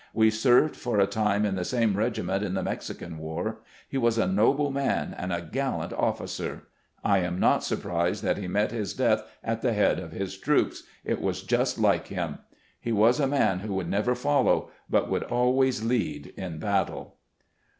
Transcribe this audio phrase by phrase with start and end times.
[0.15, 3.59] We served for a time in the same regiment in the Mexican war.
[3.87, 6.63] He was a noble man and a gallant officer.
[7.03, 10.81] I am not surprised that he met his death at the head of his troops;
[11.05, 12.29] it was just like him.•
[12.79, 17.17] He was a man who would never follow, but would always lead in battle."